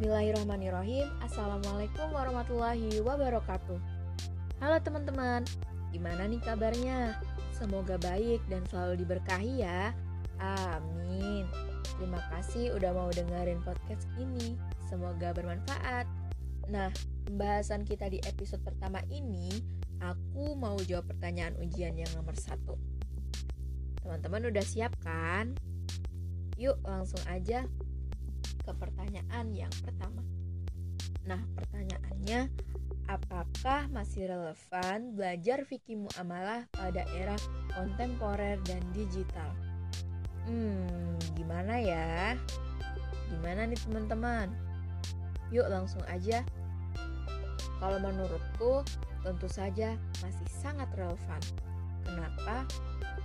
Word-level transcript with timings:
Bismillahirrahmanirrahim. 0.00 1.12
Assalamualaikum 1.20 2.08
warahmatullahi 2.08 3.04
wabarakatuh. 3.04 3.76
Halo 4.56 4.80
teman-teman 4.80 5.44
Gimana 5.92 6.24
nih 6.24 6.40
kabarnya? 6.40 7.20
Semoga 7.52 8.00
baik 8.00 8.40
dan 8.48 8.64
selalu 8.72 9.04
diberkahi 9.04 9.60
ya. 9.60 9.92
Amin. 10.40 11.44
Terima 11.84 12.16
kasih 12.32 12.72
udah 12.80 12.96
mau 12.96 13.12
dengerin 13.12 13.60
podcast 13.60 14.08
ini. 14.16 14.56
Semoga 14.88 15.36
bermanfaat. 15.36 16.08
Nah, 16.72 16.88
pembahasan 17.28 17.84
kita 17.84 18.08
di 18.08 18.24
episode 18.24 18.64
pertama 18.64 19.04
ini 19.12 19.52
Aku 20.00 20.56
mau 20.56 20.80
jawab 20.80 21.12
pertanyaan 21.12 21.60
ujian 21.60 21.92
yang 21.92 22.08
nomor 22.16 22.40
satu. 22.40 22.80
Teman-teman 24.00 24.48
udah 24.48 24.64
siap 24.64 24.96
kan? 25.04 25.52
Yuk 26.56 26.80
langsung 26.88 27.20
aja 27.28 27.68
ke 28.70 28.72
pertanyaan 28.78 29.50
yang 29.50 29.74
pertama. 29.82 30.22
Nah, 31.26 31.42
pertanyaannya, 31.58 32.46
apakah 33.10 33.90
masih 33.90 34.30
relevan 34.30 35.18
belajar 35.18 35.66
fikih 35.66 35.98
muamalah 35.98 36.70
pada 36.70 37.02
era 37.18 37.34
kontemporer 37.74 38.62
dan 38.62 38.78
digital? 38.94 39.50
Hmm, 40.46 41.18
gimana 41.34 41.82
ya? 41.82 42.38
Gimana 43.34 43.66
nih 43.66 43.80
teman-teman? 43.90 44.54
Yuk 45.50 45.66
langsung 45.66 46.06
aja. 46.06 46.46
Kalau 47.82 47.98
menurutku, 47.98 48.86
tentu 49.26 49.50
saja 49.50 49.98
masih 50.22 50.46
sangat 50.62 50.86
relevan. 50.94 51.42
Kenapa? 52.06 52.62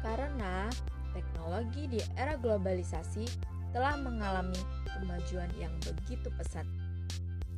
Karena 0.00 0.72
teknologi 1.12 1.84
di 1.86 2.00
era 2.16 2.34
globalisasi 2.40 3.28
telah 3.76 3.98
mengalami 4.00 4.83
kemajuan 4.98 5.50
yang 5.58 5.72
begitu 5.82 6.30
pesat. 6.38 6.66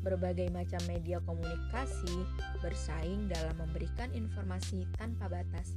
Berbagai 0.07 0.49
macam 0.55 0.79
media 0.87 1.19
komunikasi 1.27 2.25
bersaing 2.63 3.27
dalam 3.27 3.55
memberikan 3.59 4.07
informasi 4.15 4.87
tanpa 4.95 5.27
batas. 5.27 5.75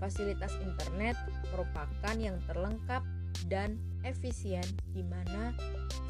Fasilitas 0.00 0.54
internet 0.62 1.18
merupakan 1.52 2.16
yang 2.16 2.38
terlengkap 2.48 3.02
dan 3.50 3.76
efisien 4.06 4.64
di 4.94 5.04
mana 5.04 5.52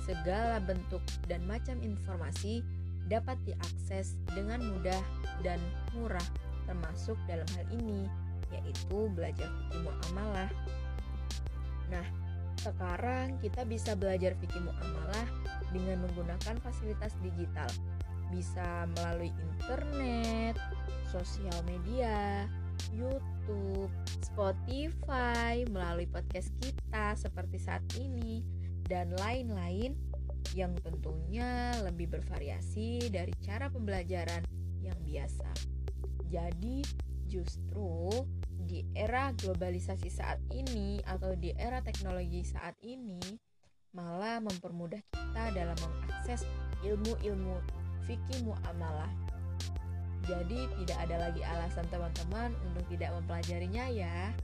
segala 0.05 0.63
bentuk 0.63 1.03
dan 1.27 1.43
macam 1.45 1.77
informasi 1.81 2.63
dapat 3.09 3.41
diakses 3.49 4.21
dengan 4.37 4.61
mudah 4.61 5.03
dan 5.41 5.59
murah 5.97 6.25
termasuk 6.69 7.17
dalam 7.25 7.49
hal 7.57 7.67
ini 7.73 8.05
yaitu 8.53 9.09
belajar 9.13 9.49
fikih 9.49 9.89
muamalah. 9.89 10.53
Nah, 11.89 12.05
sekarang 12.59 13.39
kita 13.39 13.63
bisa 13.65 13.95
belajar 13.95 14.35
fikih 14.37 14.61
muamalah 14.61 15.27
dengan 15.71 16.03
menggunakan 16.05 16.59
fasilitas 16.61 17.15
digital. 17.23 17.71
Bisa 18.29 18.85
melalui 18.99 19.33
internet, 19.33 20.59
sosial 21.09 21.57
media, 21.65 22.45
YouTube, 22.93 23.89
Spotify, 24.21 25.65
melalui 25.71 26.05
podcast 26.11 26.53
kita 26.61 27.17
seperti 27.17 27.57
saat 27.57 27.85
ini, 27.97 28.45
dan 28.85 29.13
lain-lain 29.17 29.97
yang 30.57 30.73
tentunya 30.81 31.77
lebih 31.85 32.09
bervariasi 32.09 33.09
dari 33.13 33.33
cara 33.45 33.69
pembelajaran 33.69 34.45
yang 34.81 34.97
biasa. 35.05 35.49
Jadi, 36.29 36.85
justru 37.29 38.09
di 38.69 38.85
era 38.93 39.33
globalisasi 39.33 40.13
saat 40.13 40.37
ini 40.53 41.01
atau 41.09 41.33
di 41.33 41.57
era 41.57 41.81
teknologi 41.81 42.45
saat 42.45 42.77
ini 42.85 43.17
malah 43.97 44.45
mempermudah 44.45 45.01
kita 45.09 45.45
dalam 45.57 45.75
mengakses 45.81 46.45
ilmu-ilmu 46.85 47.57
fikih 48.05 48.45
muamalah. 48.45 49.09
Jadi 50.29 50.69
tidak 50.85 50.99
ada 51.09 51.17
lagi 51.29 51.41
alasan 51.41 51.89
teman-teman 51.89 52.53
untuk 52.69 52.85
tidak 52.93 53.17
mempelajarinya 53.17 53.89
ya. 53.89 54.37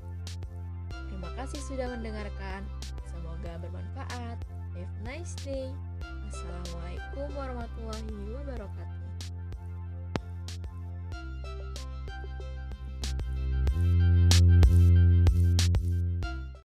Terima 1.13 1.29
kasih 1.37 1.61
sudah 1.61 1.93
mendengarkan. 1.93 2.65
Semoga 3.05 3.61
bermanfaat. 3.61 4.41
Have 4.73 4.89
a 4.89 5.03
nice 5.05 5.37
day. 5.45 5.69
Assalamualaikum 6.33 7.29
warahmatullahi 7.37 8.09
wabarakatuh. 8.09 8.34